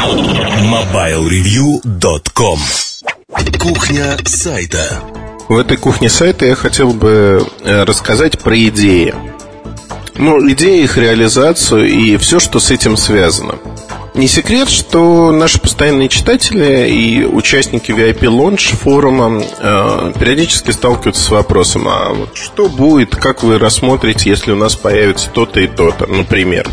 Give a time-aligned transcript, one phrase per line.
[0.00, 2.58] MobileReview.com
[3.58, 4.98] Кухня сайта
[5.50, 9.14] В этой кухне сайта я хотел бы э, рассказать про идеи.
[10.16, 13.56] Ну, идеи, их реализацию и все, что с этим связано.
[14.14, 21.28] Не секрет, что наши постоянные читатели и участники VIP Launch форума э, периодически сталкиваются с
[21.28, 26.06] вопросом, а вот что будет, как вы рассмотрите, если у нас появится то-то и то-то,
[26.06, 26.66] например.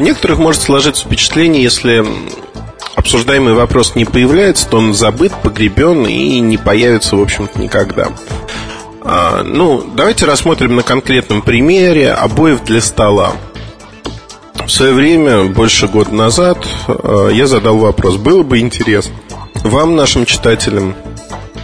[0.00, 2.02] У некоторых может сложиться впечатление, если
[2.94, 8.08] обсуждаемый вопрос не появляется, то он забыт, погребен и не появится, в общем-то, никогда.
[9.02, 13.34] А, ну, давайте рассмотрим на конкретном примере обоев для стола.
[14.54, 19.14] В свое время, больше года назад, а, я задал вопрос, было бы интересно
[19.64, 20.94] вам, нашим читателям,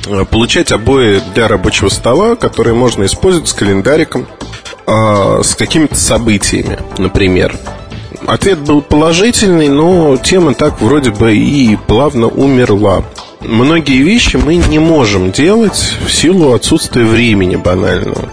[0.09, 4.27] а, получать обои для рабочего стола, которые можно использовать с календариком,
[4.87, 7.59] а, с какими-то событиями, например.
[8.27, 13.05] Ответ был положительный, но тема так вроде бы и плавно умерла.
[13.41, 18.29] Многие вещи мы не можем делать в силу отсутствия времени банального.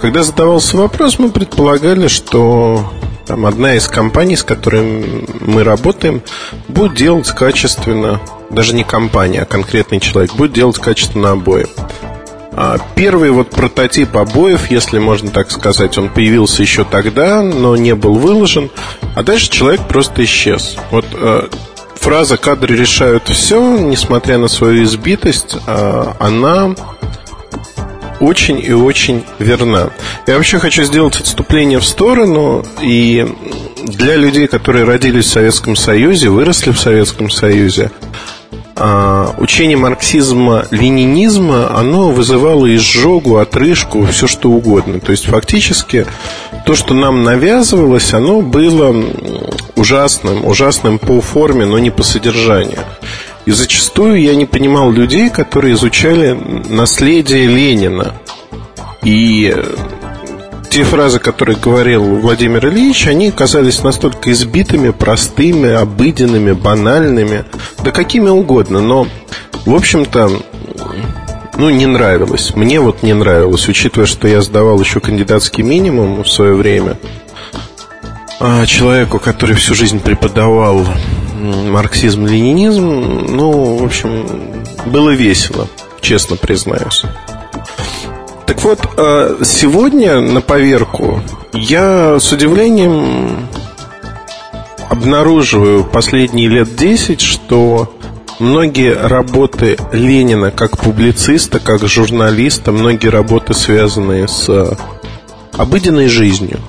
[0.00, 2.90] Когда задавался вопрос, мы предполагали, что
[3.26, 6.22] там одна из компаний, с которой мы работаем,
[6.68, 11.66] будет делать качественно, даже не компания, а конкретный человек, будет делать качественно обои.
[12.58, 17.94] А первый вот прототип обоев, если можно так сказать, он появился еще тогда, но не
[17.94, 18.70] был выложен,
[19.14, 20.76] а дальше человек просто исчез.
[20.90, 21.48] Вот э,
[21.96, 26.74] фраза «кадры решают все», несмотря на свою избитость, э, она
[28.20, 29.90] очень и очень верна.
[30.26, 33.26] Я вообще хочу сделать отступление в сторону и
[33.82, 37.90] для людей, которые родились в Советском Союзе, выросли в Советском Союзе,
[39.38, 45.00] учение марксизма, ленинизма, оно вызывало изжогу, отрыжку, все что угодно.
[45.00, 46.06] То есть фактически
[46.66, 48.94] то, что нам навязывалось, оно было
[49.76, 52.80] ужасным, ужасным по форме, но не по содержанию.
[53.46, 56.32] И зачастую я не понимал людей, которые изучали
[56.68, 58.14] наследие Ленина.
[59.02, 59.54] И
[60.76, 67.46] те фразы, которые говорил Владимир Ильич, они казались настолько избитыми, простыми, обыденными, банальными,
[67.82, 69.08] да какими угодно, но,
[69.64, 70.30] в общем-то,
[71.56, 72.54] ну, не нравилось.
[72.54, 76.98] Мне вот не нравилось, учитывая, что я сдавал еще кандидатский минимум в свое время.
[78.38, 80.86] А человеку, который всю жизнь преподавал
[81.40, 84.26] марксизм, ленинизм, ну, в общем,
[84.84, 85.68] было весело,
[86.02, 87.02] честно признаюсь.
[88.46, 91.20] Так вот, э, сегодня на поверку
[91.52, 93.48] я с удивлением
[94.88, 97.92] обнаруживаю последние лет 10, что
[98.38, 104.78] многие работы Ленина как публициста, как журналиста, многие работы, связанные с
[105.54, 106.60] обыденной жизнью,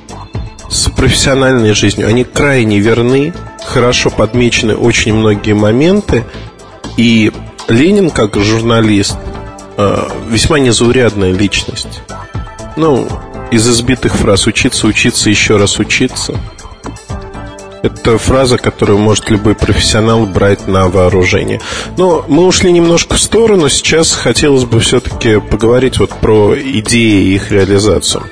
[0.69, 3.33] с профессиональной жизнью, они крайне верны,
[3.63, 6.23] хорошо подмечены очень многие моменты,
[6.97, 7.31] и
[7.67, 9.17] Ленин как журналист–
[9.77, 12.01] Э, весьма незаурядная личность.
[12.75, 13.07] Ну,
[13.51, 16.33] из избитых фраз «учиться, учиться, еще раз учиться»
[17.83, 21.61] Это фраза, которую может любой профессионал брать на вооружение.
[21.95, 23.69] Но мы ушли немножко в сторону.
[23.69, 28.23] Сейчас хотелось бы все-таки поговорить вот про идеи и их реализацию.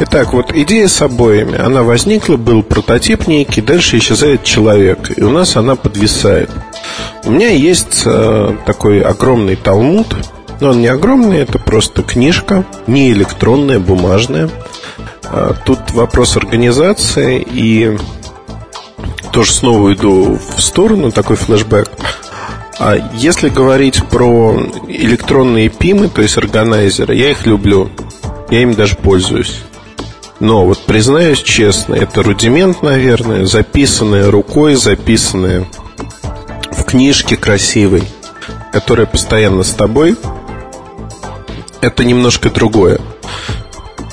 [0.00, 1.56] Итак, вот идея с обоями.
[1.56, 5.16] Она возникла, был прототип некий, дальше исчезает человек.
[5.16, 6.50] И у нас она подвисает.
[7.24, 10.08] У меня есть э, такой огромный талмуд–
[10.60, 14.50] но он не огромный, это просто книжка, не электронная, бумажная.
[15.24, 17.96] А, тут вопрос организации и
[19.32, 21.90] тоже снова уйду в сторону, такой флешбэк.
[22.78, 27.90] А если говорить про электронные пимы, то есть органайзеры, я их люблю.
[28.50, 29.62] Я им даже пользуюсь.
[30.40, 35.66] Но вот признаюсь честно, это рудимент, наверное, записанное рукой, записанное
[36.72, 38.04] в книжке красивой,
[38.72, 40.16] которая постоянно с тобой–
[41.80, 43.00] это немножко другое.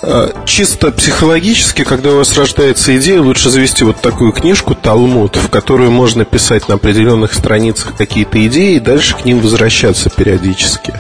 [0.02, 5.50] А, чисто психологически, когда у вас рождается идея, лучше завести вот такую книжку «Талмуд», в
[5.50, 10.94] которую можно писать на определенных страницах какие-то идеи и дальше к ним возвращаться периодически.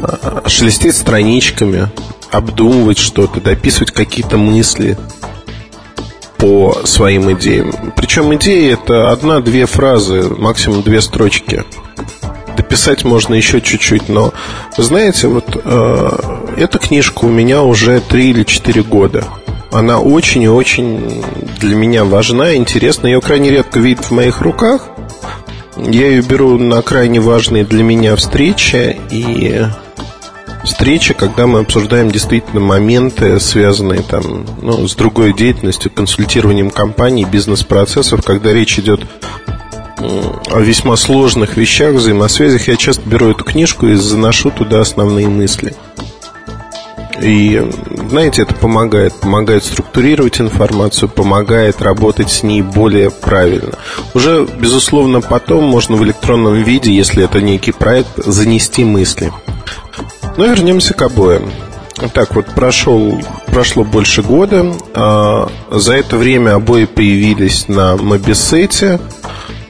[0.00, 1.90] А, шелестеть страничками,
[2.30, 4.98] обдумывать что-то, дописывать какие-то мысли
[6.38, 7.92] по своим идеям.
[7.96, 11.64] Причем идеи это одна-две фразы, максимум две строчки–
[12.68, 14.34] дописать можно еще чуть-чуть, но
[14.76, 16.10] знаете, вот э,
[16.58, 19.24] эта книжка у меня уже 3 или 4 года.
[19.72, 21.24] Она очень и очень
[21.60, 23.06] для меня важна, интересна.
[23.06, 24.88] Ее крайне редко видят в моих руках.
[25.78, 29.64] Я ее беру на крайне важные для меня встречи и
[30.64, 38.22] встреча, когда мы обсуждаем действительно моменты, связанные там, ну, с другой деятельностью, консультированием компаний, бизнес-процессов,
[38.24, 39.00] когда речь идет
[40.00, 42.68] о весьма сложных вещах, взаимосвязях.
[42.68, 45.74] Я часто беру эту книжку и заношу туда основные мысли.
[47.20, 47.68] И,
[48.08, 49.12] знаете, это помогает.
[49.14, 53.72] Помогает структурировать информацию, помогает работать с ней более правильно.
[54.14, 59.32] Уже, безусловно, потом можно в электронном виде, если это некий проект, занести мысли.
[60.36, 61.50] Но вернемся к обоим.
[62.12, 64.72] Так вот, прошел, прошло больше года.
[64.94, 69.00] А, за это время обои появились на Мобисете.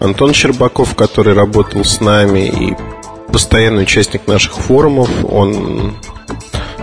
[0.01, 2.77] Антон Щербаков, который работал с нами и
[3.33, 5.95] постоянный участник наших форумов, он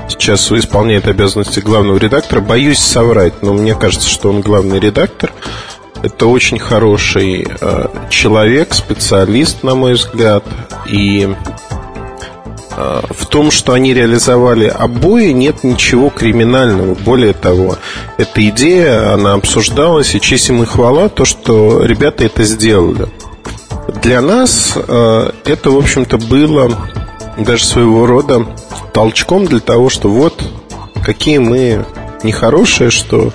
[0.10, 2.42] сейчас исполняет обязанности главного редактора.
[2.42, 5.32] Боюсь соврать, но мне кажется, что он главный редактор.
[6.04, 10.44] Это очень хороший э, человек, специалист, на мой взгляд.
[10.86, 11.34] И
[12.75, 16.94] в том, что они реализовали обои, нет ничего криминального.
[16.95, 17.77] Более того,
[18.18, 23.07] эта идея, она обсуждалась, и честь им и хвала, то, что ребята это сделали.
[24.04, 26.72] Для нас э, это, в общем-то, было
[27.38, 28.45] даже своего рода
[28.94, 30.42] толчком для того, что вот
[31.04, 31.86] какие мы
[32.24, 33.31] нехорошие, что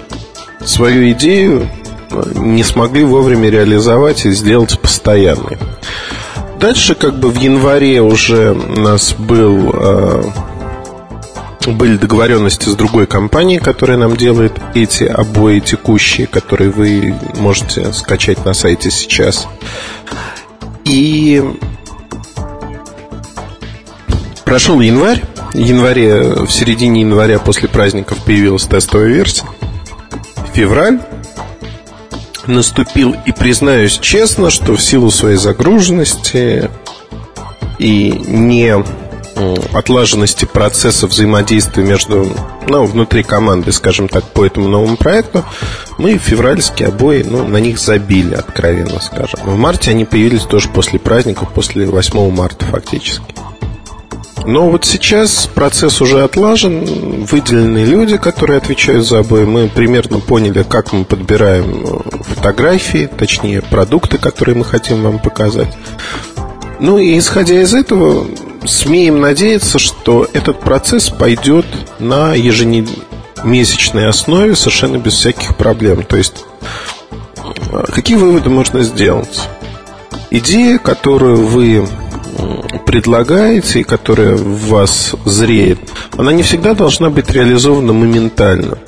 [0.64, 1.68] свою идею
[2.10, 5.58] э, не смогли вовремя реализовать и сделать постоянной.
[6.60, 10.22] Дальше, как бы в январе уже у нас был, э,
[11.68, 18.44] были договоренности с другой компанией, которая нам делает эти обои текущие, которые вы можете скачать
[18.44, 19.48] на сайте сейчас.
[20.84, 21.42] И
[24.44, 25.22] прошел январь,
[25.54, 29.46] в январе, в середине января после праздников появилась тестовая версия.
[30.52, 31.00] Февраль
[32.46, 36.70] наступил, и признаюсь честно, что в силу своей загруженности
[37.78, 38.74] и не
[39.72, 42.28] отлаженности процесса взаимодействия между,
[42.68, 45.44] ну, внутри команды, скажем так, по этому новому проекту,
[45.98, 49.40] мы февральские обои, ну, на них забили, откровенно скажем.
[49.44, 53.34] В марте они появились тоже после праздников, после 8 марта фактически.
[54.46, 59.44] Но вот сейчас процесс уже отлажен, выделены люди, которые отвечают за обои.
[59.44, 65.72] Мы примерно поняли, как мы подбираем э, фотографии, точнее продукты, которые мы хотим вам показать.
[66.78, 68.26] Ну и исходя из этого,
[68.64, 71.66] смеем надеяться, что этот процесс пойдет
[71.98, 76.02] на ежемесячной основе совершенно без всяких проблем.
[76.02, 76.44] То есть,
[77.72, 79.42] э, какие выводы можно сделать?
[80.30, 81.86] Идея, которую вы
[82.90, 85.78] предлагаете и которая в вас зреет,
[86.16, 88.78] она не всегда должна быть реализована моментально.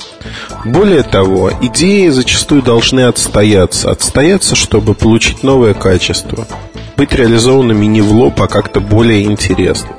[0.64, 3.92] Более того, идеи зачастую должны отстояться.
[3.92, 6.48] Отстояться, чтобы получить новое качество.
[6.96, 9.90] Быть реализованными не в лоб, а как-то более интересно.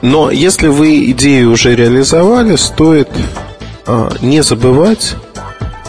[0.00, 3.10] Но если вы идею уже реализовали, стоит
[3.84, 5.14] а, не забывать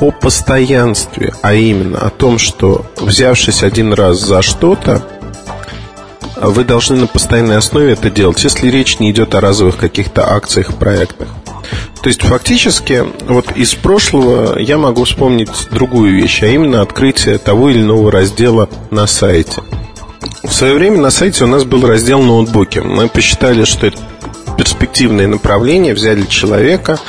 [0.01, 5.01] о постоянстве, а именно о том, что взявшись один раз за что-то,
[6.41, 10.75] вы должны на постоянной основе это делать, если речь не идет о разовых каких-то акциях,
[10.75, 11.27] проектах.
[12.01, 17.69] То есть фактически вот из прошлого я могу вспомнить другую вещь, а именно открытие того
[17.69, 19.61] или иного раздела на сайте.
[20.43, 22.79] В свое время на сайте у нас был раздел ноутбуки.
[22.79, 23.97] Мы посчитали, что это
[24.57, 26.99] перспективное направление, взяли человека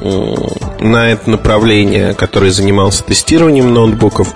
[0.00, 4.34] на это направление, который занимался тестированием ноутбуков.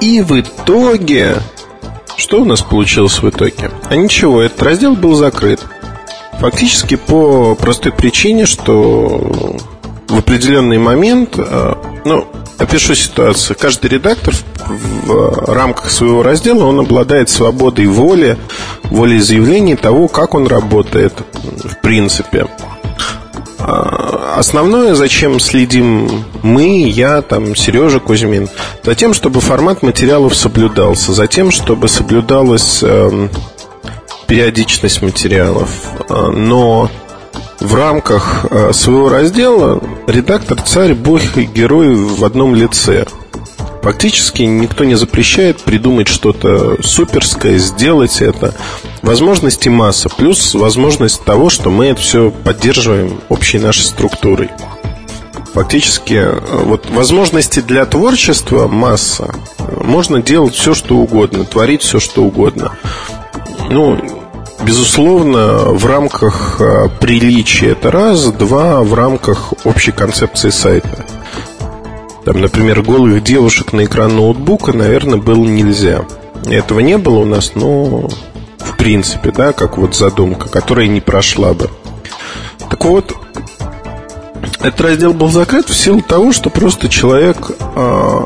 [0.00, 1.36] И в итоге
[2.20, 3.70] что у нас получилось в итоге?
[3.88, 5.60] А ничего, этот раздел был закрыт.
[6.38, 9.58] Фактически по простой причине, что
[10.06, 12.26] в определенный момент, э, ну,
[12.58, 13.56] опишу ситуацию.
[13.58, 14.34] Каждый редактор
[14.66, 18.36] в рамках своего раздела, он обладает свободой воли,
[18.84, 22.46] волей заявлений того, как он работает в принципе.
[23.60, 28.48] А, основное, зачем следим мы, я, там, Сережа Кузьмин,
[28.82, 33.28] за тем, чтобы формат материалов соблюдался, за тем, чтобы соблюдалась э,
[34.26, 35.70] периодичность материалов.
[36.08, 36.90] А, но
[37.60, 43.06] в рамках э, своего раздела редактор царь, бог и герой в одном лице–
[43.82, 48.54] Фактически никто не запрещает придумать что-то суперское, сделать это.
[49.02, 54.50] Возможности масса, плюс возможность того, что мы это все поддерживаем общей нашей структурой.
[55.54, 56.28] Фактически,
[56.64, 59.34] вот возможности для творчества масса.
[59.82, 62.72] Можно делать все, что угодно, творить все, что угодно.
[63.68, 63.98] Ну,
[64.62, 71.04] безусловно, в рамках а, приличия это раз, два, в рамках общей концепции сайта.
[72.24, 76.04] Там, например, голых девушек на экран ноутбука, наверное, было нельзя.
[76.48, 78.08] Этого не было у нас, но
[78.70, 81.70] в принципе, да, как вот задумка, которая не прошла бы.
[82.68, 83.14] Так вот,
[84.60, 88.24] этот раздел был закрыт в силу того, что просто человек э,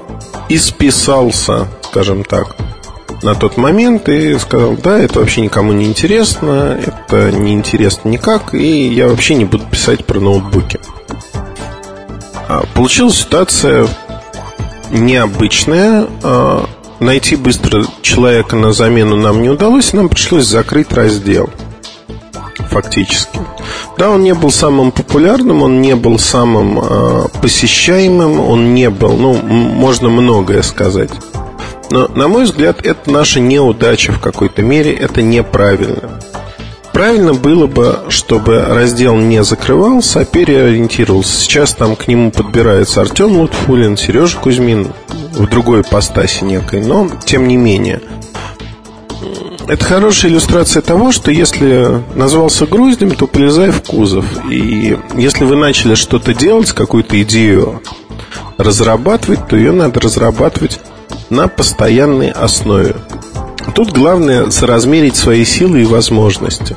[0.48, 2.56] исписался, скажем так,
[3.22, 8.54] на тот момент и сказал, да, это вообще никому не интересно, это не интересно никак,
[8.54, 10.78] и я вообще не буду писать про ноутбуки.
[12.48, 13.86] А, получилась ситуация
[14.90, 16.06] необычная.
[17.04, 21.50] Найти быстро человека на замену нам не удалось, нам пришлось закрыть раздел.
[22.70, 23.40] Фактически.
[23.99, 29.18] Да, он не был самым популярным, он не был самым э, посещаемым, он не был,
[29.18, 31.11] ну, можно многое сказать.
[31.90, 36.23] Но, на мой взгляд, это наша неудача в какой-то мере, это неправильно.
[36.94, 41.40] Правильно было бы, чтобы раздел не закрывался, а переориентировался.
[41.40, 44.92] Сейчас там к нему подбирается Артем Лутфулин, Сережа Кузьмин
[45.32, 48.00] в другой ипостаси некой, но тем не менее.
[49.66, 54.24] Это хорошая иллюстрация того, что если назвался груздем, то полезай в кузов.
[54.48, 57.82] И если вы начали что-то делать, какую-то идею
[58.56, 60.78] разрабатывать, то ее надо разрабатывать
[61.28, 62.94] на постоянной основе.
[63.75, 66.76] Тут главное соразмерить свои силы и возможности.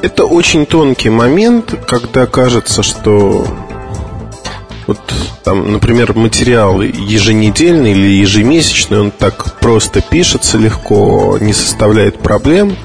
[0.00, 3.46] Это очень тонкий момент, когда кажется, что
[4.86, 4.98] вот
[5.44, 12.76] там, например, материал еженедельный или ежемесячный, он так просто пишется легко, не составляет проблем.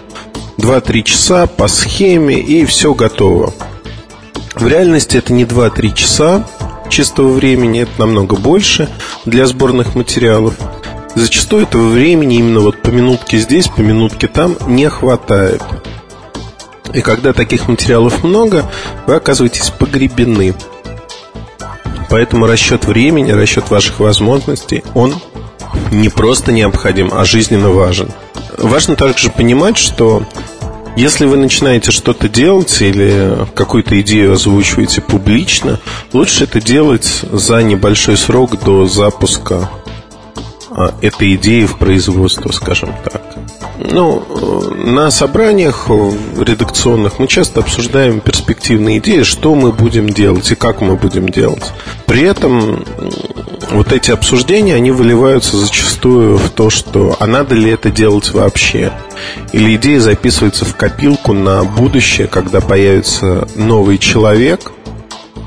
[0.58, 3.54] 2-3 часа по схеме и все готово.
[4.56, 6.46] В реальности это не 2-3 часа
[6.90, 8.90] чистого времени, это намного больше
[9.26, 10.56] для сборных материалов.
[11.16, 15.62] Зачастую этого времени именно вот по минутке здесь, по минутке там не хватает.
[16.94, 18.70] И когда таких материалов много,
[19.06, 20.56] вы оказываетесь погребены.
[22.10, 25.14] Поэтому расчет времени, расчет ваших возможностей, он
[25.92, 28.10] не просто необходим, а жизненно важен.
[28.58, 30.24] Важно также понимать, что
[30.96, 35.80] если вы начинаете что-то делать или какую-то идею озвучиваете публично,
[36.14, 39.70] лучше это делать за небольшой срок до запуска
[41.02, 43.22] этой идеи в производство, скажем так.
[43.80, 44.26] Ну,
[44.76, 50.96] на собраниях редакционных мы часто обсуждаем перспективные идеи, что мы будем делать и как мы
[50.96, 51.72] будем делать.
[52.06, 52.84] При этом
[53.72, 58.92] вот эти обсуждения, они выливаются зачастую в то, что а надо ли это делать вообще.
[59.54, 64.74] Или идея записывается в копилку на будущее, когда появится новый человек–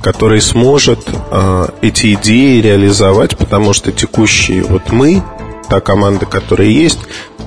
[0.03, 5.23] который сможет э, эти идеи реализовать, потому что текущие вот мы,
[5.69, 6.99] та команда, которая есть,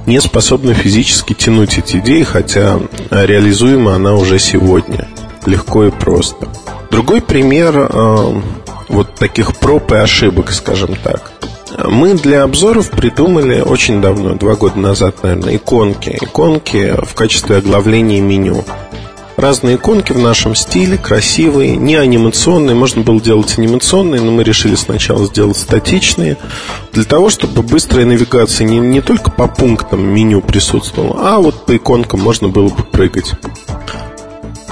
[0.05, 2.79] не способна физически тянуть эти идеи, хотя
[3.11, 5.07] реализуема она уже сегодня,
[5.45, 6.47] легко и просто.
[6.91, 8.41] Другой пример э,
[8.87, 11.31] вот таких проб и ошибок, скажем так.
[11.83, 16.17] Мы для обзоров придумали очень давно, два года назад, наверное, иконки.
[16.21, 18.63] Иконки в качестве оглавления меню
[19.37, 22.75] разные иконки в нашем стиле, красивые, не анимационные.
[22.75, 26.37] Можно было делать анимационные, но мы решили сначала сделать статичные,
[26.93, 31.75] для того, чтобы быстрая навигация не, не только по пунктам меню присутствовала, а вот по
[31.75, 33.33] иконкам можно было бы прыгать.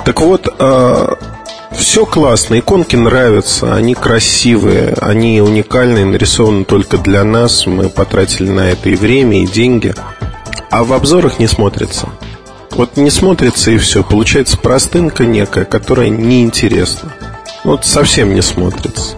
[0.05, 1.07] Так вот, э,
[1.75, 8.71] все классно, иконки нравятся, они красивые, они уникальные, нарисованы только для нас, мы потратили на
[8.71, 9.93] это и время, и деньги,
[10.69, 12.09] а в обзорах не смотрится.
[12.75, 14.03] Вот не смотрится и все.
[14.03, 17.13] Получается простынка некая, которая неинтересна.
[17.63, 19.15] Вот совсем не смотрится.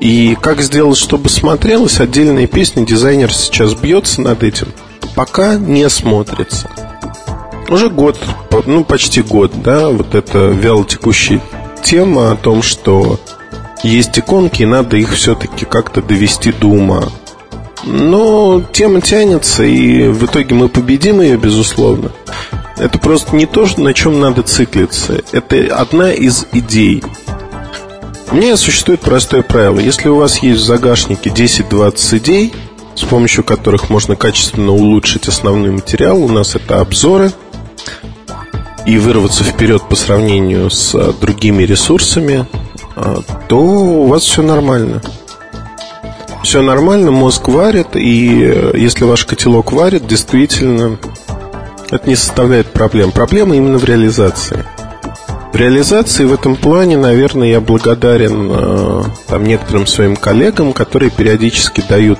[0.00, 4.68] И как сделать, чтобы смотрелось, отдельные песни дизайнер сейчас бьется над этим.
[5.14, 6.68] Пока не смотрится.
[7.68, 8.18] Уже год,
[8.66, 11.40] ну почти год, да, вот эта вялотекущая
[11.82, 13.18] тема о том, что
[13.82, 17.04] есть иконки, и надо их все-таки как-то довести до ума.
[17.84, 22.10] Но тема тянется, и в итоге мы победим ее, безусловно.
[22.76, 25.22] Это просто не то, на чем надо циклиться.
[25.32, 27.02] Это одна из идей.
[28.30, 29.78] У меня существует простое правило.
[29.78, 32.52] Если у вас есть в загашнике 10-20 идей,
[32.96, 37.32] с помощью которых можно качественно улучшить основной материал, у нас это обзоры,
[38.86, 42.46] и вырваться вперед по сравнению с а, другими ресурсами,
[42.96, 45.00] а, то у вас все нормально.
[46.42, 50.98] Все нормально, мозг варит, и э, если ваш котелок варит, действительно
[51.94, 53.12] это не составляет проблем.
[53.12, 54.64] Проблема именно в реализации.
[55.52, 61.84] В реализации в этом плане, наверное, я благодарен э, там, некоторым своим коллегам, которые периодически
[61.88, 62.18] дают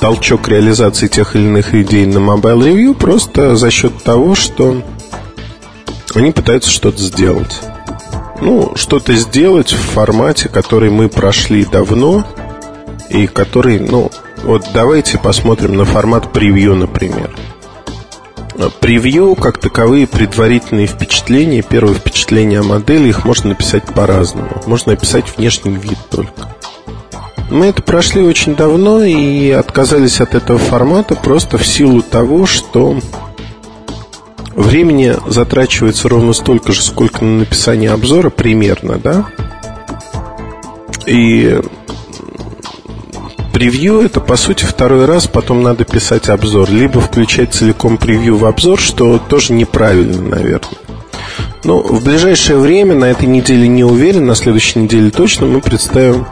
[0.00, 4.82] толчок реализации тех или иных идей на Mobile Review просто за счет того, что
[6.14, 7.60] они пытаются что-то сделать.
[8.40, 12.24] Ну, что-то сделать в формате, который мы прошли давно
[13.10, 14.12] и который, ну,
[14.44, 17.34] вот давайте посмотрим на формат превью, например.
[18.80, 24.62] Превью, как таковые предварительные впечатления, первые впечатления о модели, их можно написать по-разному.
[24.66, 26.56] Можно написать внешний вид только.
[27.50, 32.98] Мы это прошли очень давно и отказались от этого формата просто в силу того, что
[34.54, 39.26] времени затрачивается ровно столько же, сколько на написание обзора примерно, да?
[41.06, 41.60] И
[43.52, 48.46] превью это по сути второй раз, потом надо писать обзор, либо включать целиком превью в
[48.46, 50.78] обзор, что тоже неправильно, наверное.
[51.64, 56.26] Но в ближайшее время, на этой неделе не уверен, на следующей неделе точно мы представим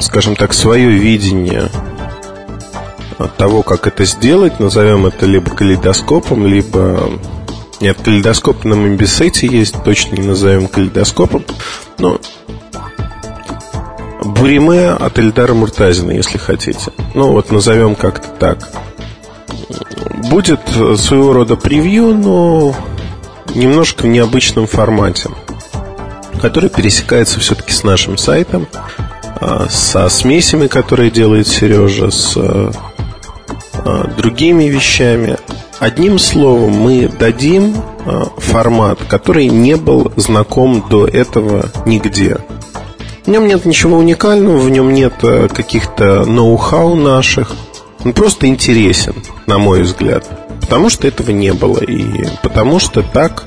[0.00, 1.68] скажем так, свое видение
[3.36, 4.60] того, как это сделать.
[4.60, 7.10] Назовем это либо калейдоскопом, либо...
[7.80, 11.44] Нет, калейдоскоп на Мобисете есть, точно не назовем калейдоскопом.
[11.98, 12.20] Но
[14.38, 16.92] Буриме от Эльдара Муртазина, если хотите.
[17.14, 18.68] Ну, вот назовем как-то так.
[20.30, 20.60] Будет
[20.96, 22.74] своего рода превью, но
[23.54, 25.30] немножко в необычном формате,
[26.40, 28.66] который пересекается все-таки с нашим сайтом.
[29.40, 32.72] А, со смесями, которые делает Сережа, с а,
[33.74, 35.36] а, другими вещами.
[35.78, 37.76] Одним словом, мы дадим
[38.38, 42.38] формат, который не был знаком до этого нигде.
[43.28, 47.52] В нем нет ничего уникального, в нем нет каких-то ноу-хау наших.
[48.02, 49.16] Он просто интересен,
[49.46, 50.26] на мой взгляд.
[50.62, 51.76] Потому что этого не было.
[51.76, 53.44] И потому что так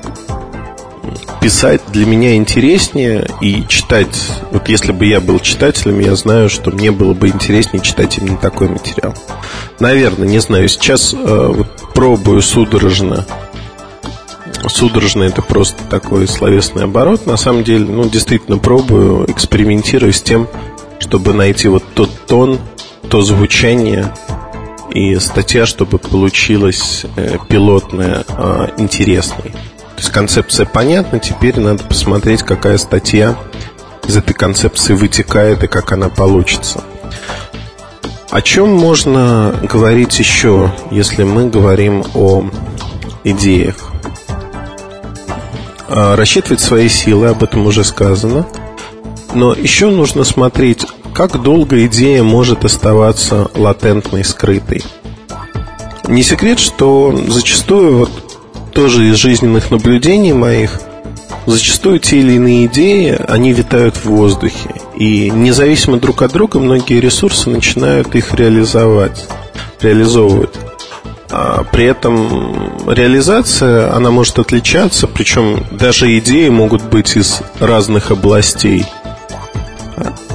[1.40, 4.16] писать для меня интереснее и читать.
[4.52, 8.36] Вот если бы я был читателем, я знаю, что мне было бы интереснее читать именно
[8.36, 9.16] такой материал.
[9.80, 10.68] Наверное, не знаю.
[10.68, 13.26] Сейчас э, вот пробую судорожно.
[14.68, 17.26] Судорожно это просто такой словесный оборот.
[17.26, 20.48] На самом деле, ну, действительно пробую, экспериментирую с тем,
[20.98, 22.58] чтобы найти вот тот тон,
[23.08, 24.14] то звучание
[24.90, 29.52] и статья, чтобы получилась э, пилотная, э, интересной
[30.02, 33.36] есть концепция понятна, теперь надо посмотреть, какая статья
[34.08, 36.82] из этой концепции вытекает и как она получится.
[38.28, 42.50] О чем можно говорить еще, если мы говорим о
[43.22, 43.91] идеях?
[45.88, 48.46] А, рассчитывать свои силы, об этом уже сказано.
[49.34, 54.82] Но еще нужно смотреть, как долго идея может оставаться латентной, скрытой.
[56.08, 58.10] Не секрет, что зачастую вот
[58.72, 60.80] тоже из жизненных наблюдений моих,
[61.46, 64.74] зачастую те или иные идеи, они витают в воздухе.
[64.96, 69.26] И независимо друг от друга многие ресурсы начинают их реализовать,
[69.80, 70.54] реализовывать.
[71.34, 78.84] А при этом реализация, она может отличаться, причем даже идеи могут быть из разных областей.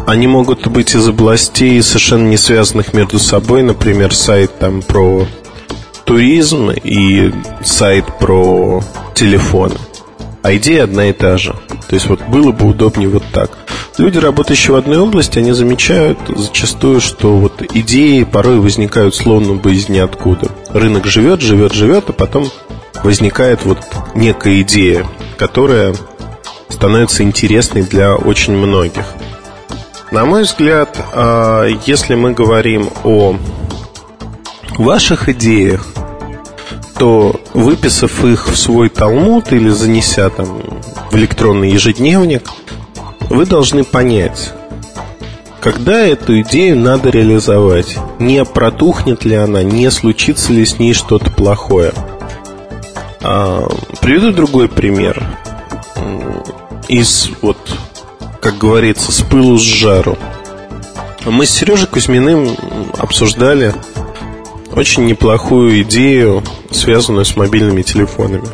[0.07, 5.27] Они могут быть из областей, совершенно не связанных между собой, например, сайт там про
[6.03, 7.31] туризм и
[7.63, 8.81] сайт про
[9.13, 9.75] телефоны.
[10.43, 11.53] А идея одна и та же.
[11.87, 13.57] То есть вот было бы удобнее вот так.
[13.97, 19.73] Люди, работающие в одной области, они замечают зачастую, что вот идеи порой возникают словно бы
[19.73, 20.49] из ниоткуда.
[20.69, 22.49] Рынок живет, живет, живет, а потом
[23.03, 23.79] возникает вот
[24.13, 25.05] некая идея,
[25.37, 25.95] которая
[26.69, 29.05] становится интересной для очень многих.
[30.11, 33.35] На мой взгляд, а, если мы говорим о
[34.77, 35.85] ваших идеях,
[36.99, 40.61] то выписав их в свой талмуд или занеся там
[41.11, 42.49] в электронный ежедневник,
[43.29, 44.53] вы должны понять,
[45.59, 51.29] когда эту идею надо реализовать, не протухнет ли она, не случится ли с ней что-то
[51.29, 51.93] плохое.
[53.21, 53.67] А,
[53.99, 55.23] приведу другой пример.
[56.87, 57.57] Из, вот,
[58.39, 60.17] как говорится, с пылу с жару.
[61.25, 62.55] Мы с Сережей Кузьминым
[62.97, 63.73] обсуждали
[64.73, 68.47] очень неплохую идею, связанную с мобильными телефонами.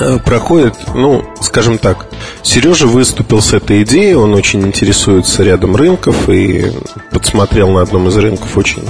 [0.00, 2.06] Э, проходит, ну, скажем так,
[2.42, 6.70] Сережа выступил с этой идеей, он очень интересуется рядом рынков и
[7.10, 8.82] подсмотрел на одном из рынков очень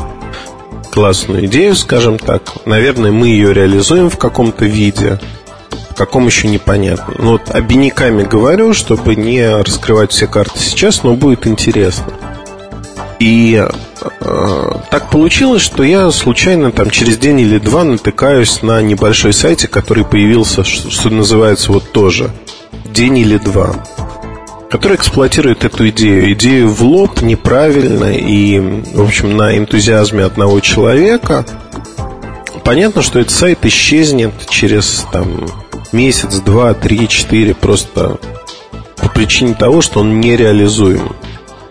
[0.91, 2.67] классную идею, скажем так.
[2.67, 5.19] Наверное, мы ее реализуем в каком-то виде,
[5.91, 7.15] в каком еще непонятно.
[7.19, 12.13] Но вот обиняками говорю, чтобы не раскрывать все карты сейчас, но будет интересно.
[13.19, 13.65] И
[14.91, 20.05] так получилось, что я случайно там через день или два натыкаюсь на небольшой сайте, который
[20.05, 22.31] появился, что, называется вот тоже
[22.85, 23.75] день или два,
[24.71, 26.33] который эксплуатирует эту идею.
[26.33, 31.45] Идею в лоб неправильно и, в общем, на энтузиазме одного человека.
[32.65, 35.47] Понятно, что этот сайт исчезнет через там
[35.93, 38.19] месяц, два, три, четыре, просто
[38.97, 41.13] по причине того, что он нереализуем.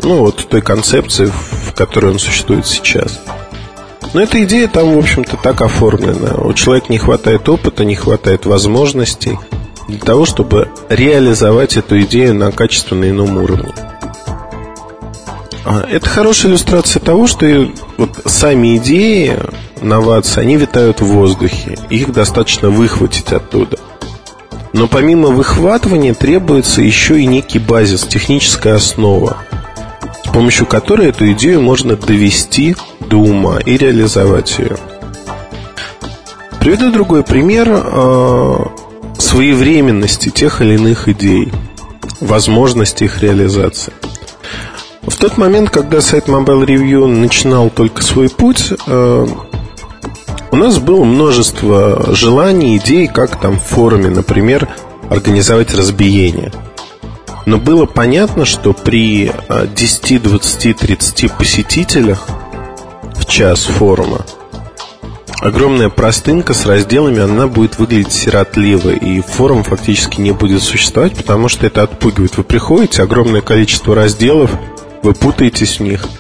[0.01, 1.31] Ну, вот той концепции,
[1.77, 3.21] которой он существует сейчас.
[4.13, 6.35] Но эта идея там, в общем-то, так оформлена.
[6.35, 9.37] У человека не хватает опыта, не хватает возможностей
[9.87, 13.73] для того, чтобы реализовать эту идею на качественно ином уровне.
[15.65, 17.45] А, это хорошая иллюстрация того, что
[17.97, 19.37] вот сами идеи,
[19.81, 21.77] новации, они витают в воздухе.
[21.89, 23.77] Их достаточно выхватить оттуда.
[24.73, 29.37] Но помимо выхватывания требуется еще и некий базис, техническая основа,
[30.37, 34.77] помощью которой эту идею можно довести до ума и реализовать ее.
[36.59, 38.55] Приведу другой пример э,
[39.17, 41.51] своевременности тех или иных идей,
[42.21, 43.93] возможности их реализации.
[45.01, 49.27] В тот момент, когда сайт Mobile Review начинал только свой путь, э,
[50.51, 54.69] у нас было множество желаний, идей, как там в форуме, например,
[55.09, 56.51] организовать разбиение.
[57.47, 62.27] Но было понятно, что при 10, 20, 30 посетителях
[63.15, 64.25] в час форума
[65.39, 71.47] огромная простынка с разделами, она будет выглядеть сиротливо, и форум фактически не будет существовать, потому
[71.47, 72.35] что это отпугивает.
[72.35, 74.51] Вы приходите, огромное количество разделов,
[75.01, 76.05] вы путаетесь в них–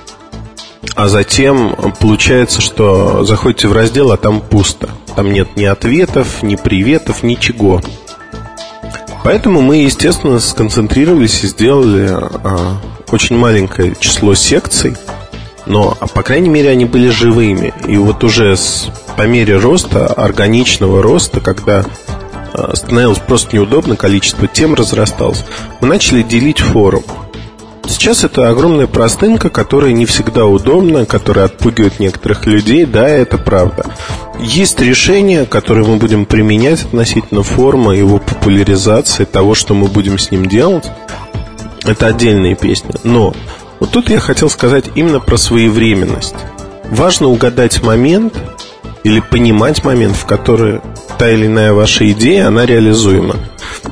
[0.95, 4.89] а затем получается, что заходите в раздел, а там пусто.
[5.15, 7.81] Там нет ни ответов, ни приветов, ничего.
[9.27, 12.77] Поэтому мы, естественно, сконцентрировались и сделали а,
[13.11, 14.95] очень маленькое число секций,
[15.65, 17.73] но, по крайней мере, они были живыми.
[17.89, 18.87] И вот уже с,
[19.17, 21.83] по мере роста, органичного роста, когда
[22.53, 25.43] а, становилось просто неудобно, количество тем разрасталось,
[25.81, 27.03] мы начали делить форум.
[27.87, 32.85] Сейчас это огромная простынка, которая не всегда удобна, которая отпугивает некоторых людей.
[32.85, 33.85] Да, это правда.
[34.39, 40.31] Есть решения, которые мы будем применять относительно формы, его популяризации, того, что мы будем с
[40.31, 40.85] ним делать.
[41.85, 42.91] Это отдельные песни.
[43.03, 43.33] Но
[43.79, 46.35] вот тут я хотел сказать именно про своевременность.
[46.91, 48.33] Важно угадать момент
[49.03, 50.81] или понимать момент, в который
[51.17, 53.35] та или иная ваша идея, она реализуема.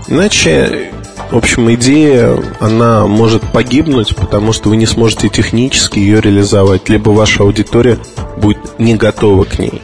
[0.08, 0.92] Иначе
[1.32, 7.10] в общем, идея, она может погибнуть, потому что вы не сможете технически ее реализовать, либо
[7.10, 7.98] ваша аудитория
[8.38, 9.82] будет не готова к ней.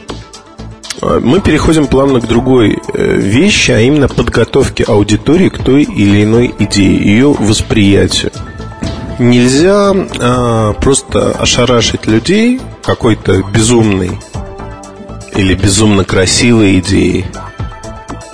[1.00, 6.22] А, мы переходим плавно к другой э, вещи, а именно подготовке аудитории к той или
[6.22, 8.30] иной идее, ее восприятию.
[9.18, 14.18] Нельзя а, просто ошарашить людей какой-то безумной
[15.34, 17.26] или безумно красивой идеей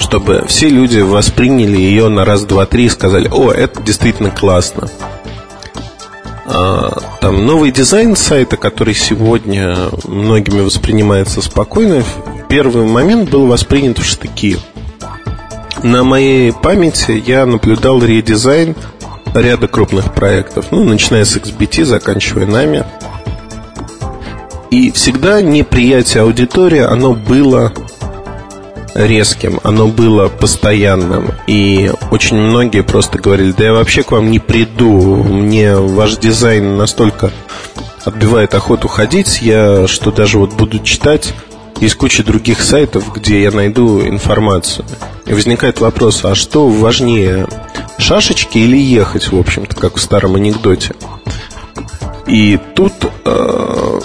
[0.08, 4.88] чтобы все люди восприняли ее на раз, два, три и сказали, о, это действительно классно.
[6.46, 13.98] А, там новый дизайн сайта, который сегодня многими воспринимается спокойно, в первый момент был воспринят
[13.98, 14.56] в штыки.
[15.82, 18.76] На моей памяти я наблюдал редизайн
[19.34, 22.82] ряда крупных проектов, ну, начиная с XBT, заканчивая нами.
[24.70, 27.74] И всегда неприятие аудитории, оно было
[28.94, 31.32] резким, оно было постоянным.
[31.46, 36.76] И очень многие просто говорили, да я вообще к вам не приду, мне ваш дизайн
[36.76, 37.30] настолько
[38.04, 41.34] отбивает охоту ходить, я что даже вот буду читать
[41.80, 44.84] из кучи других сайтов, где я найду информацию.
[45.26, 47.46] И возникает вопрос, а что важнее,
[47.98, 50.94] шашечки или ехать, в общем-то, как в старом анекдоте?
[52.26, 52.92] И тут,
[53.24, 54.00] э,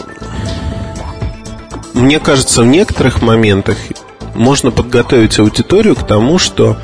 [1.93, 3.77] мне кажется, в некоторых моментах
[4.33, 6.77] можно подготовить аудиторию к тому, что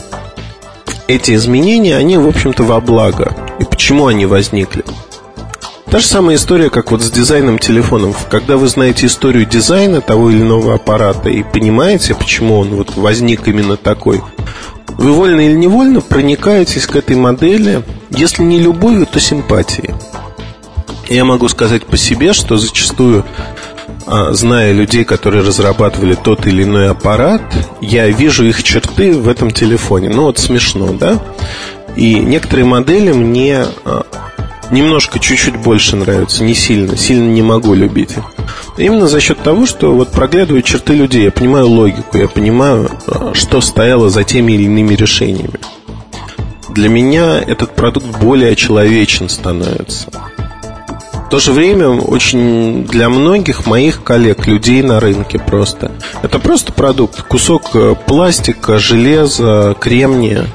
[1.08, 3.36] эти изменения, они, в общем-то, во благо.
[3.60, 4.86] И почему они возникли?
[5.90, 8.28] Та же самая история, как вот с дизайном телефонов.
[8.30, 13.48] Когда вы знаете историю дизайна того или иного аппарата и понимаете, почему он вот возник
[13.48, 14.22] именно такой,
[14.88, 17.82] вы вольно или невольно проникаетесь к этой модели,
[18.12, 19.96] если не любовью, то симпатией.
[21.08, 23.26] Я могу сказать по себе, что зачастую
[24.32, 27.42] зная людей, которые разрабатывали тот или иной аппарат,
[27.82, 30.10] я вижу их черты в этом телефоне.
[30.10, 31.20] Ну вот смешно, да?
[31.96, 34.06] И некоторые модели мне а,
[34.72, 38.24] немножко чуть-чуть больше нравятся, не сильно, сильно не могу любить их.
[38.78, 43.34] Именно за счет того, что вот проглядываю черты людей, я понимаю логику, я понимаю, а,
[43.34, 45.60] что стояло за теми или иными решениями.
[46.70, 50.08] Для меня этот продукт более человечен становится.
[51.30, 55.92] В то же время очень для многих моих коллег, людей на рынке просто.
[56.24, 60.48] Это просто продукт, кусок э, пластика, железа, кремния.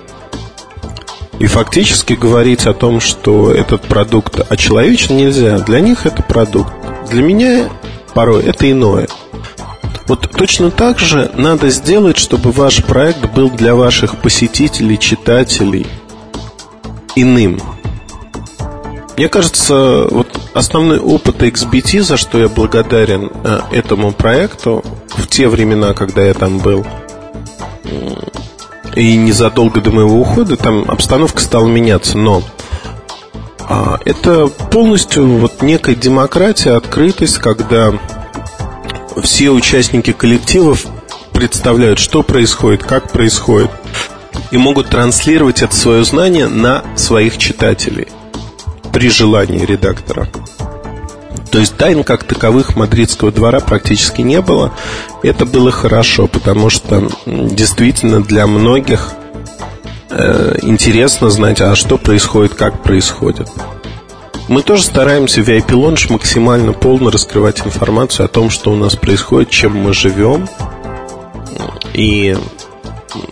[1.38, 5.60] И фактически говорить о том, что этот продукт очеловечен нельзя.
[5.60, 6.72] Для них это продукт.
[7.08, 7.68] Для меня
[8.12, 9.06] порой это иное.
[10.08, 15.86] Вот точно так же надо сделать, чтобы ваш проект был для ваших посетителей, читателей
[17.14, 17.60] иным.
[19.16, 25.46] Мне кажется, вот основной опыт XBT, за что я благодарен э, этому проекту в те
[25.46, 26.84] времена, когда я там был,
[28.96, 32.42] и незадолго до моего ухода, там обстановка стала меняться, но
[33.60, 37.92] а, это полностью вот некая демократия, открытость, когда
[39.22, 40.86] все участники коллективов
[41.32, 43.70] представляют, что происходит, как происходит,
[44.50, 48.08] и могут транслировать это свое знание на своих читателей
[48.94, 50.28] при желании редактора.
[51.50, 54.72] То есть тайн как таковых мадридского двора практически не было.
[55.22, 59.12] Это было хорошо, потому что действительно для многих
[60.10, 63.50] э, интересно знать, а что происходит, как происходит.
[64.46, 68.94] Мы тоже стараемся в VIP Launch максимально полно раскрывать информацию о том, что у нас
[68.94, 70.48] происходит, чем мы живем.
[71.94, 72.36] И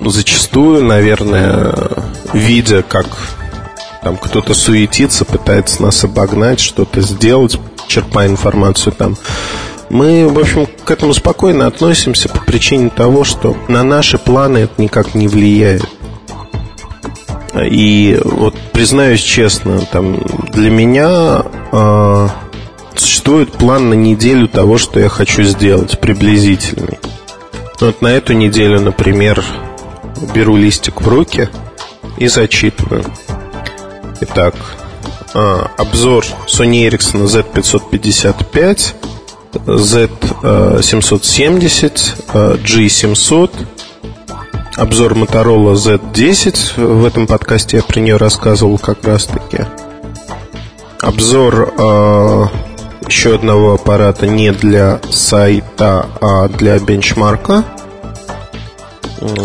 [0.00, 1.74] зачастую, наверное,
[2.32, 3.06] видя, как
[4.02, 9.16] там кто-то суетится, пытается нас обогнать, что-то сделать, черпая информацию там.
[9.90, 14.80] Мы, в общем, к этому спокойно относимся по причине того, что на наши планы это
[14.80, 15.84] никак не влияет.
[17.54, 20.16] И вот признаюсь честно, там
[20.50, 22.28] для меня э,
[22.96, 26.98] существует план на неделю того, что я хочу сделать, приблизительный.
[27.78, 29.44] Вот на эту неделю, например,
[30.34, 31.50] беру листик в руки
[32.16, 33.04] и зачитываю.
[34.24, 34.54] Итак,
[35.34, 38.94] а, обзор Sony Ericsson Z555,
[39.52, 43.50] Z770, G700,
[44.76, 46.80] обзор Motorola Z10.
[46.80, 49.64] В этом подкасте я про нее рассказывал как раз таки.
[51.00, 52.46] Обзор э,
[53.08, 57.64] еще одного аппарата не для сайта, а для бенчмарка–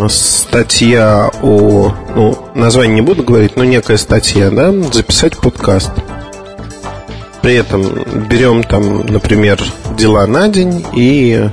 [0.10, 1.94] статья о...
[2.16, 5.92] Ну, название не буду говорить, но некая статья, да, записать подкаст.
[7.42, 9.62] При этом берем там, например,
[9.98, 11.50] дела на день и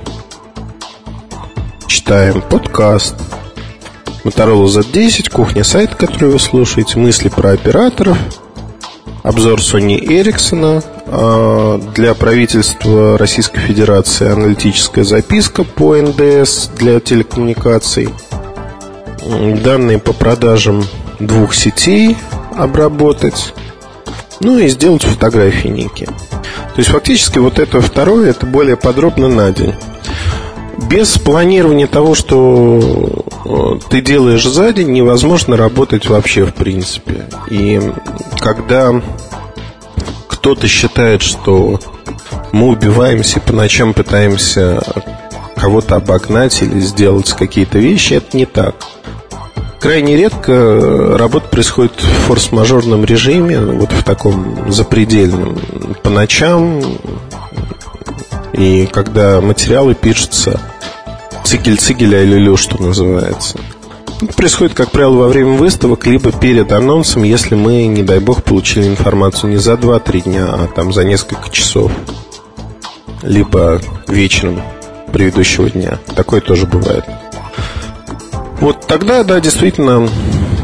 [1.86, 3.14] читаем подкаст.
[4.24, 8.16] Motorola Z10, кухня сайт, который вы слушаете, мысли про операторов,
[9.24, 18.10] обзор Sony Ericsson, а, для правительства Российской Федерации аналитическая записка по НДС для телекоммуникаций,
[19.64, 20.84] данные по продажам
[21.18, 22.16] двух сетей
[22.56, 23.54] обработать,
[24.40, 26.08] ну и сделать фотографии некие.
[26.08, 29.74] То есть фактически вот это второе, это более подробно на день.
[30.88, 37.26] Без планирования того, что э, ты делаешь за день, невозможно работать вообще в принципе.
[37.50, 37.80] И
[38.38, 39.00] когда
[40.28, 41.80] кто-то считает, что
[42.52, 44.82] мы убиваемся по ночам пытаемся
[45.56, 48.74] кого-то обогнать или сделать какие-то вещи, это не так.
[49.80, 55.58] Крайне редко работа происходит в форс-мажорном режиме, вот в таком запредельном,
[56.02, 56.80] по ночам,
[58.54, 60.60] и когда материалы пишутся
[61.44, 63.58] цигель-цигеля или лю, что называется–
[64.24, 68.42] это происходит, как правило, во время выставок, либо перед анонсом, если мы, не дай бог,
[68.42, 71.92] получили информацию не за 2-3 дня, а там за несколько часов.
[73.22, 74.62] Либо вечером
[75.12, 75.98] предыдущего дня.
[76.14, 77.04] Такое тоже бывает.
[78.60, 80.08] Вот тогда, да, действительно,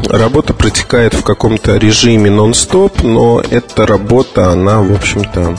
[0.09, 5.57] работа протекает в каком-то режиме нон-стоп, но эта работа, она, в общем-то,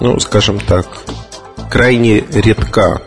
[0.00, 0.86] ну, скажем так,
[1.70, 3.00] крайне редка.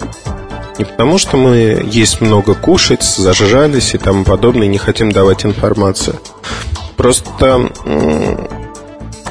[0.78, 6.20] Не потому, что мы есть много кушать, зажрались и тому подобное, не хотим давать информацию.
[6.96, 7.72] Просто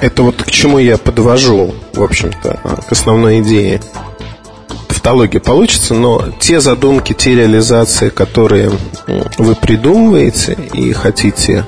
[0.00, 3.80] это вот к чему я подвожу, в общем-то, к основной идее.
[4.88, 8.72] Тавтология получится, но те задумки, те реализации, которые
[9.38, 11.64] вы придумываете и хотите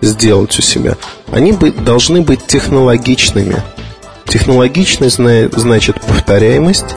[0.00, 0.96] сделать у себя,
[1.30, 3.62] они должны быть технологичными.
[4.26, 5.18] Технологичность
[5.56, 6.96] значит повторяемость,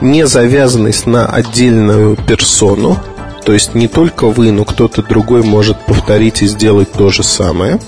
[0.00, 2.98] не завязанность на отдельную персону,
[3.44, 7.78] то есть не только вы, но кто-то другой может повторить и сделать то же самое.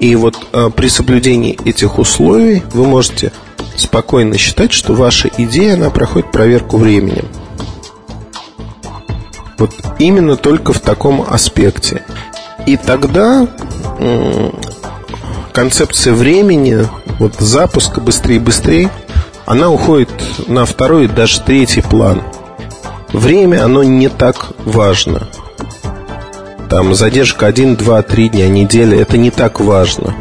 [0.00, 3.32] И вот а, при соблюдении этих условий вы можете
[3.76, 7.26] спокойно считать, что ваша идея, она проходит проверку временем.
[9.58, 12.02] Вот именно только в таком аспекте.
[12.66, 13.46] И тогда
[15.52, 16.86] концепция времени,
[17.18, 18.90] вот запуска быстрее быстрее–
[19.46, 20.10] она уходит
[20.48, 22.22] на второй, даже третий план.
[23.12, 25.28] Время, оно не так важно.
[26.70, 30.14] Там задержка 1, 2, 3 дня, неделя, это не так важно.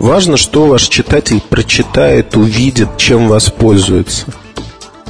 [0.00, 4.26] Важно, что ваш читатель прочитает, увидит, чем воспользуется.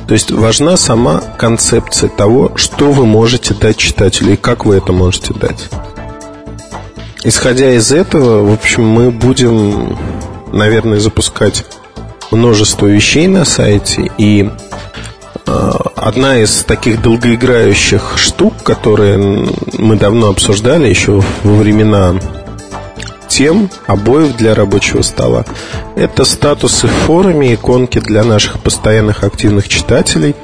[0.06, 4.92] То есть важна сама концепция того, что вы можете дать читателю и как вы это
[4.92, 5.70] можете дать.
[7.24, 9.96] Исходя из этого, в общем, мы будем
[10.52, 11.64] наверное, запускать
[12.30, 14.10] множество вещей на сайте.
[14.18, 14.50] И
[15.46, 19.18] э, одна из таких долгоиграющих штук, которые
[19.78, 22.14] мы давно обсуждали еще во времена
[23.28, 25.44] тем, обоев для рабочего стола.
[25.96, 30.34] Это статусы в форуме, иконки для наших постоянных активных читателей,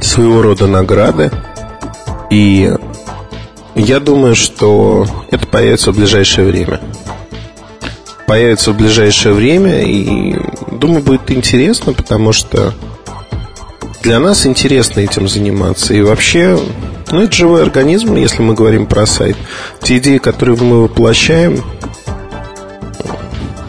[0.00, 1.32] своего рода награды.
[2.30, 2.72] И
[3.74, 6.80] я думаю, что это появится в ближайшее время.
[8.26, 10.36] Появится в ближайшее время, и
[10.72, 12.74] думаю, будет интересно, потому что
[14.02, 15.94] для нас интересно этим заниматься.
[15.94, 16.58] И вообще
[17.12, 19.36] ну, это живой организм, если мы говорим про сайт.
[19.82, 21.62] Те идеи, которые мы воплощаем,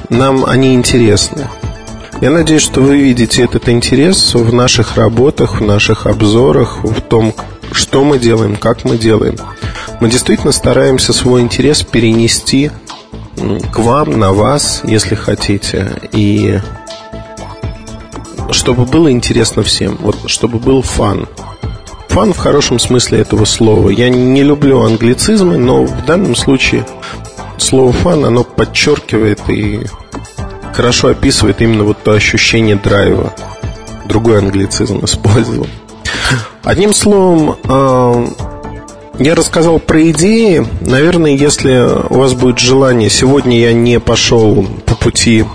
[0.09, 1.47] нам они интересны.
[2.19, 7.35] Я надеюсь, что вы видите этот интерес в наших работах, в наших обзорах, в том,
[7.71, 9.35] что мы делаем, как мы делаем.
[9.99, 12.71] Мы действительно стараемся свой интерес перенести
[13.71, 15.91] к вам, на вас, если хотите.
[16.11, 16.59] И
[18.51, 21.27] чтобы было интересно всем, вот чтобы был фан
[22.17, 23.89] фан в хорошем смысле этого слова.
[23.91, 26.83] Я не люблю англицизмы, но в данном случае
[27.57, 29.81] слово фан, оно подчеркивает и
[30.73, 33.35] хорошо описывает именно вот то ощущение драйва.
[34.05, 35.67] Другой англицизм использовал.
[36.63, 38.27] Одним словом, а,
[39.19, 40.65] я рассказал про идеи.
[40.81, 45.45] Наверное, если у вас будет желание, сегодня я не пошел по пути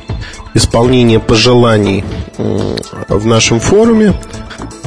[0.55, 2.05] исполнения пожеланий
[2.37, 4.15] в нашем форуме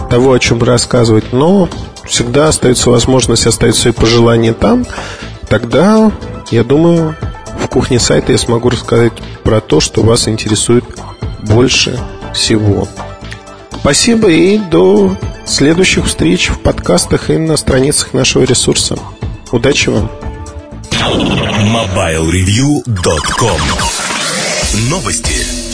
[0.09, 1.69] того, о чем рассказывать, но
[2.05, 4.85] всегда остается возможность оставить свои пожелания там.
[5.49, 6.11] Тогда,
[6.51, 7.15] я думаю,
[7.63, 10.85] в кухне сайта я смогу рассказать про то, что вас интересует
[11.43, 11.99] больше
[12.33, 12.87] всего.
[13.79, 18.97] Спасибо и до следующих встреч в подкастах и на страницах нашего ресурса.
[19.51, 20.09] Удачи вам!
[20.91, 23.61] MobileReview.com
[24.89, 25.64] Новости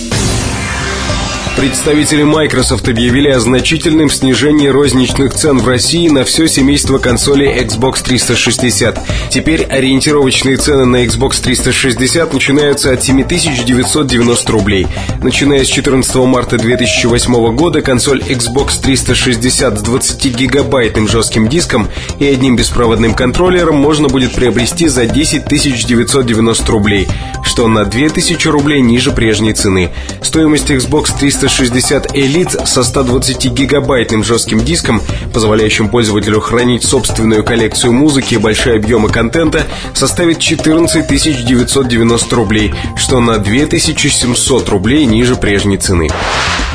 [1.62, 8.02] Представители Microsoft объявили о значительном снижении розничных цен в России на все семейство консолей Xbox
[8.02, 9.00] 360.
[9.30, 14.88] Теперь ориентировочные цены на Xbox 360 начинаются от 7990 рублей.
[15.21, 22.56] Начиная с 14 марта 2008 года консоль Xbox 360 с 20-гигабайтным жестким диском и одним
[22.56, 27.08] беспроводным контроллером можно будет приобрести за 10 990 рублей,
[27.43, 29.91] что на 2000 рублей ниже прежней цены.
[30.24, 35.02] Стоимость Xbox 360 360 Elite со 120-гигабайтным жестким диском,
[35.34, 43.20] позволяющим пользователю хранить собственную коллекцию музыки и большие объемы контента, составит 14 990 рублей, что
[43.20, 46.08] на 2700 рублей ниже прежней цены.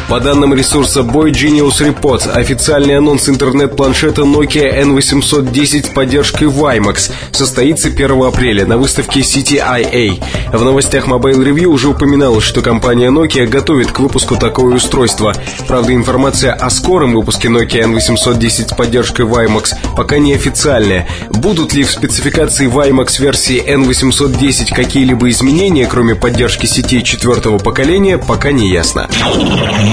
[0.09, 7.89] По данным ресурса Boy Genius Report, официальный анонс интернет-планшета Nokia N810 с поддержкой WiMAX состоится
[7.89, 10.23] 1 апреля на выставке CTIA.
[10.53, 15.35] В новостях Mobile Review уже упоминалось, что компания Nokia готовит к выпуску такое устройство.
[15.67, 21.09] Правда, информация о скором выпуске Nokia N810 с поддержкой WiMAX пока не официальная.
[21.31, 28.53] Будут ли в спецификации WiMAX версии N810 какие-либо изменения, кроме поддержки сетей четвертого поколения, пока
[28.53, 29.09] не ясно.